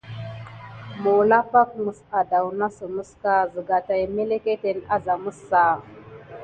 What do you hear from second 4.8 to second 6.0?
azam aské mɓa.